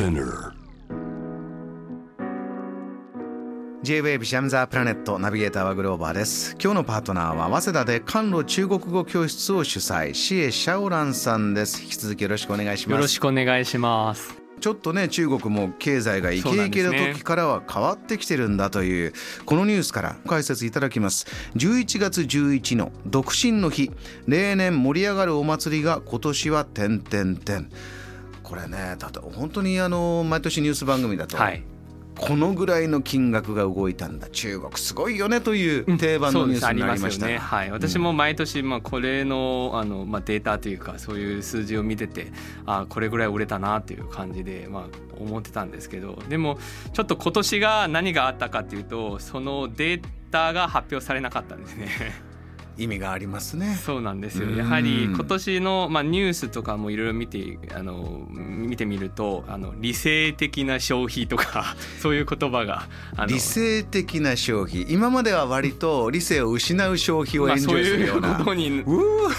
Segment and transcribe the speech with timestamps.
[0.00, 0.54] Spinner.
[3.82, 6.56] J-WAVE シャムザープラネットナビゲーターはグローバーです。
[6.58, 10.14] 今日のパートナーは早稲田で韓路中国語教室を主催。
[10.14, 11.82] シエ・シャオランさんです。
[11.82, 12.96] 引き続きよろしくお願いします。
[12.96, 14.40] よろしくお願いします。
[14.60, 19.12] ちょっとね中国も経済がイケイケの時からは変わってきてるんだという
[19.44, 21.26] このニュースから解説いただきます。
[21.56, 23.90] 11月11の独身の日。
[24.26, 27.70] 例年盛り上がるお祭りが今年は点々点
[28.50, 31.62] これねただ本当にあの毎年ニュース番組だと、はい。
[32.18, 37.38] このぐらいの金額が動いたんだ中国すごいよねという定番のニュースになりましたそうですありますよね。
[37.38, 37.70] はい。
[37.70, 42.32] 私も毎年まあこれのあのまあデータというかそういう数字を見てて、
[42.66, 44.84] あこれぐらい売れたなっていう感じでまあ
[45.18, 46.58] 思ってたんですけど、でも
[46.92, 51.88] ちょっと今年が何があったかっていうと、そのデータが発表されなかったんですね。
[52.76, 53.78] 意味がありますね。
[53.84, 54.48] そうなんですよ。
[54.48, 54.56] うん。
[54.56, 62.88] やはり今年の、まあ、ニュースとかもいろいろ見てあの見てみるとあの理性的な消費とか そういう言葉が
[63.26, 64.86] 理性的な消費。
[64.88, 68.84] 今までは割と理性を失う消費をまあ、エンジョイすそういうるような、ことに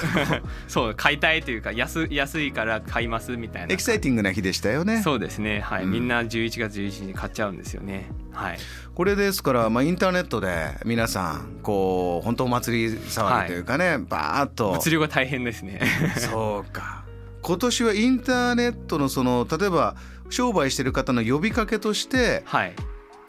[0.68, 3.74] そう買いたいというか安安いから買いますみたいな。
[3.74, 5.02] エキサイティングな日でしたよね。
[5.04, 5.62] そうですね。
[5.62, 5.92] はい、うん。
[5.92, 8.60] みんな11月11日に買っちゃうんですよねはい。
[8.94, 14.72] これですから、まあ、インターネットで皆さんこう本当お祭り騒ぎというかね、バーッと。
[14.74, 15.82] 物流が大変ですね。
[16.18, 17.04] そうか。
[17.42, 19.96] 今年はインターネットのその例えば
[20.30, 22.76] 商売してる方の呼びかけとしてはい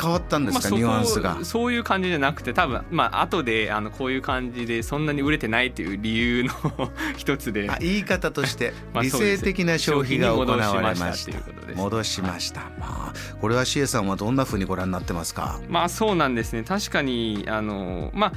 [0.03, 1.37] 変わったんですか、まあ、そニュアンスが。
[1.37, 1.45] こ。
[1.45, 6.51] そういう感じじゃなくて多分まあ後であのこういう感じでそんなに売れてないっていう理由の
[7.17, 7.71] 一つで。
[7.71, 11.31] あ言い方として まあ理性的な消費が行われまし消費に戻しました。
[11.31, 15.61] っていうことです戻しました、まあこれはシエさんはどんな風にご覧になってますか？
[15.69, 16.65] まあそうなんですね。
[16.65, 18.33] 確かにあのまあ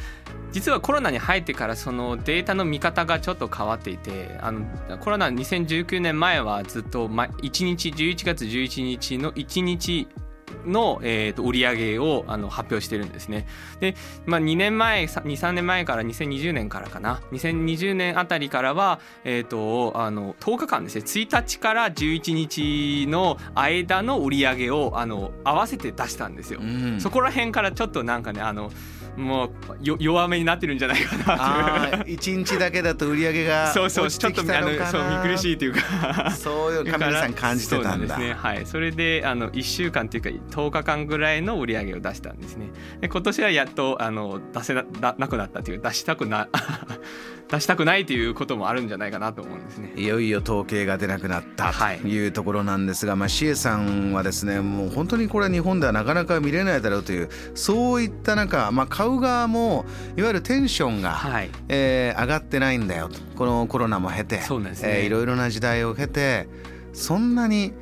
[0.51, 4.65] 実はコロナに入ってからそのデータの見方がちょっと変わっていてあの
[4.99, 10.07] コロナ2019年前はずっとま1日11月11日の1日
[10.65, 13.47] の、えー、と売り上げをあの発表してるんですね。
[13.79, 26.59] で、まあ、2年前23年前から2020年からかな2020年あたりからは、えー、とあの10日間ですね1日から11日の間の売り上げをあの合わせて出したんですよ。
[26.61, 28.71] うんそこら辺からちょっとなんかねあの
[29.17, 29.49] もう
[29.81, 32.03] よ弱めになってるんじゃないかなあっていう。
[32.03, 36.31] ー一日だけだと売り上げがそうそう落ちちょっとあのそう見苦しいというか。
[36.31, 37.89] そういうカメラさん感じてたんだ。
[37.89, 38.33] そうなんですね。
[38.33, 38.65] はい。
[38.65, 42.67] それであの1週間というか10日間ぐらいの売り上げを出したんですね。
[43.01, 46.49] で今年はやっとあの出せなななくなったという出したくな
[47.47, 49.93] 出したくないということもあるんじゃないかなと思うんですね。
[49.95, 52.27] いよいよ統計が出なくなったはいとい。
[52.27, 59.85] うところなんですが、まあ、シエさんはですねもう本当にこれは日本ではなかなか見れないだろうというそういった中、まあ、買う側も
[60.17, 61.49] いわゆるテンションが、はい。
[61.69, 63.19] えー上がってないんだよと。
[63.35, 64.41] このコロナも経てね。
[64.83, 66.47] えーいろいろな時代を経て
[66.93, 67.73] そんなに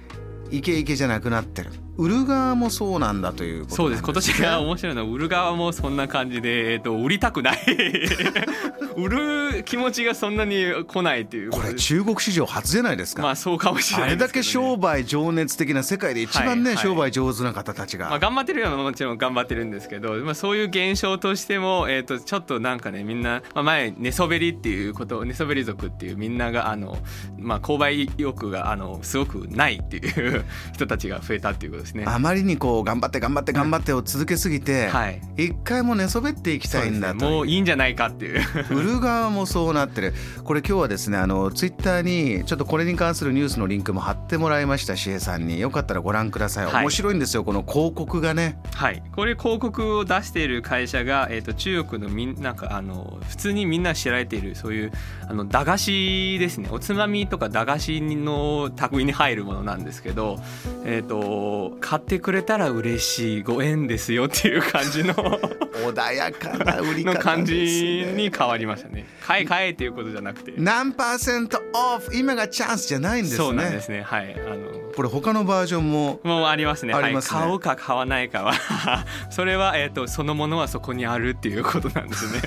[0.51, 4.03] イケイケじゃなくなってる売る側もそうなんだということそうです。
[4.03, 7.57] 今年が面白いのは売る側もそんな感じで、えっと、売りたくない。
[8.97, 16.83] 売る気持ちがそんなに来ないっていうこれ中国市場初じゃないですか、まあそうかもしれあれないですけど、ね、だけ商売情熱的な世界で一番ね、はいはい。
[16.83, 26.97] 商売上手な方たちが、まあ、頑張ってるようなもちろん頑張ってるんですけど、まあ、そういう現象としても、えー、とちょっとなんかねみんな、まあ、前寝そべりっていうこと寝そべり族っていうみんながあの、
[27.37, 30.43] まあ、購買意欲があのすごくないっていう
[30.73, 32.03] 人たちが増えたっていうことですね。
[32.07, 35.21] あまりにこう頑張って頑張って頑張ってを続けすぎて、はい。
[35.38, 37.29] 一回も寝そべっていきたいんだとね。
[37.29, 38.41] もういいんじゃないかっていう。
[38.71, 40.13] 売る側もそうなってる。
[40.44, 45.59] これ今日はですねあのツイッターにちょっとこれに関するニュースのリンクも貼ってもらいましたしえさんに。
[45.59, 46.83] よかったらご覧ください、はい。
[46.83, 48.57] 面白いんですよこの広告がね。
[48.73, 54.91] はい、これ広告を出している会社が、えー、と中国のみんなんかあの普通にみんな知られているそういう
[55.27, 56.69] あの駄菓子ですね。
[56.71, 60.39] おつまみとか駄菓子の類に入るものなんですけど、
[60.85, 65.13] えー、と買ってくれたら嬉しいご縁ですよっていう感じの
[65.84, 69.06] 穏やかな売り方ね、の感じに変わりましたね。
[69.25, 70.53] 買え買えっていうことじゃなくて。
[70.57, 74.01] 何パーセントオフ今がチャンスじゃないんですねそうなんですね。
[74.01, 74.36] はい。
[74.36, 76.94] あのこれ他のバージョンももうありますね。
[76.94, 78.53] ねはい、買うか買わないかは
[79.30, 82.42] それはえっ、とそのものはそこにあるっていうことなんですね。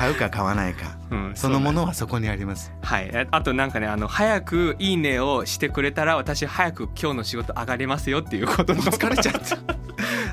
[0.00, 0.96] 買うか買わないか。
[1.10, 2.72] うん、そのもののはそこにあります。
[2.80, 3.14] はい。
[3.14, 9.58] ああとなんかねあの早くいいねをしてくれたら私早く今日の仕事上がれますよっていうことの疲れちゃった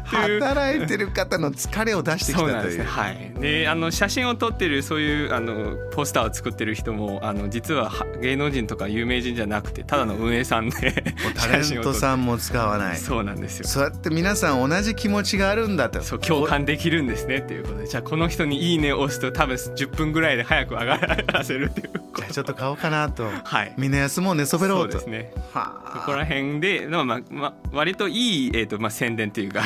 [0.07, 2.83] 働いてる方の疲れを出してきたそうなんですね。
[2.83, 3.33] というはい。
[3.39, 11.04] で、あの写真を撮ってるそういうあのポスターを作ってる人もあの実はは芸能人とか有名人じゃなくてただの運営さんで
[11.36, 12.98] タレントさんも使わない。
[12.98, 13.68] そうなんですよ。
[13.68, 16.01] そうやって皆さん同じ気持ちがあるんだと。
[16.01, 17.88] そう共感できるんですねっていうことで。
[17.88, 21.96] じゃあこの人に「いいね」を押すと多分10分ぐらいで早く上がらせるっていう
[22.31, 24.99] ちょっと買おうかなと、はい、みんな休もう寝そべろうと。
[24.99, 25.33] そうですね。
[25.53, 29.61] はあ、ここら辺で、まあまあ、割といい、えーとまあ、宣伝というか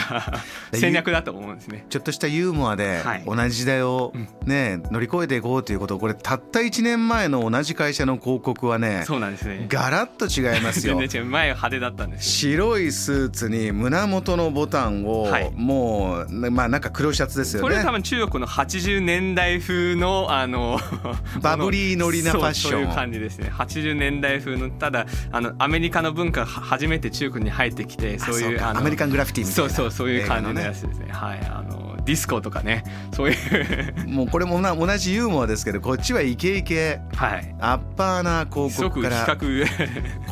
[0.74, 1.86] 戦略だと思うんですね。
[1.90, 4.14] ちょっとしたユーモアで同じ時代を
[4.46, 9.66] ね、乗り越えていこうということこれたった1年前の同じ会社の広告はねそうなんですね。
[9.70, 10.98] ガラッと違いますよ。
[11.00, 11.30] 全然違う。
[11.30, 17.64] 前は派手だったんです白いスーツに胸元のボタンを、はい、もうまあなんか黒シャツですよね。
[17.64, 20.80] これ多分中国の80年代風のあの
[21.42, 23.50] バブリーノリなョンそういう感じですね。
[23.50, 31.40] 80年代風のただあのアメリカの文化が初めて中国に入ってきてそういうアメリカングラフィティみたいなそうそうそういう感じのやつですね、ね、はい。
[31.40, 32.84] あのディスコとかね
[33.14, 34.08] そういう。
[34.08, 39.26] もうこれもな同じユーモアですけどこっちはイケイケ、はい、アッパーな広告から。
[39.26, 39.66] 比較。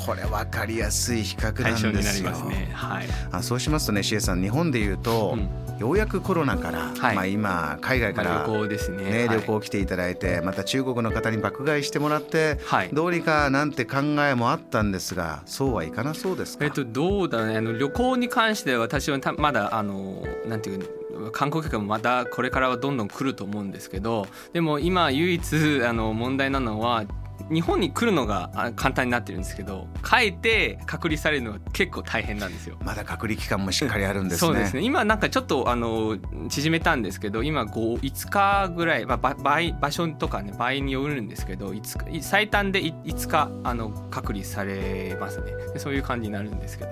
[0.05, 2.31] これ分かりやすい比較なんですよ。
[2.31, 2.69] ね。
[2.73, 9.03] はい、あそうしますとねシエさん日本でいうと、うん、ようやくコロナから、はい、まあ、今海外から、旅行ですね。
[9.03, 12.59] ね旅行来ていただいて、また中国の方に爆買いしてもらって、
[12.93, 17.57] どうにかなんて考えもあったんですがそうはいかなそうですか、えっと、どうだね。
[17.57, 20.98] あの旅行に関しては私はまだあのなんていう
[21.31, 27.05] 観光客もまたこれからはどんどん来ると思うんですけどでも今唯一あの問題なのは
[27.51, 32.77] 日本に来るのが簡単になってるんですけど帰って隔離されるのは結構大変なんですよ。
[32.83, 34.47] まだ隔離期間もしっかりあるんですね。
[34.47, 34.81] そうですね。
[34.81, 36.17] 今なんかちょっとあの
[36.49, 45.53] 縮めたんですけど今 5, 5日ぐらい、まあ、場場所とかね場合によるんですけど5日最短で5日あの隔離されますね。
[45.77, 46.91] そういう感じになるんですけど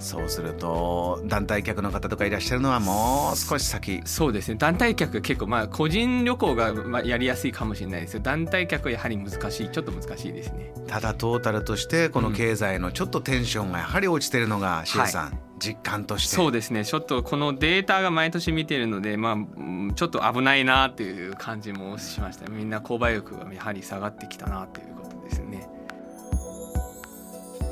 [0.00, 4.00] そうすると団体客の方とかいらっしゃるのはもう少し先。
[4.06, 4.56] そうですね。
[4.56, 8.14] 団体客結構まあ個人旅行がまあやりやすいかもしれないです。
[8.14, 10.72] よ団体客はやはり難しいちょっと難しいですね。
[10.86, 15.38] ただトータルとしてこの経済のちょっとテンションがやはり落ちてるのがシエさん、はい。
[15.58, 16.34] 実感として。
[16.34, 16.86] そうですね。
[16.86, 22.48] ちょっとこのデータが毎年見てるのでまあちょっと危ないなっていう感じもしました。
[22.50, 25.68] みんな購買力がやはり下がってきたなということですね。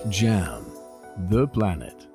[0.08, 0.62] JAM
[1.30, 2.07] The Planet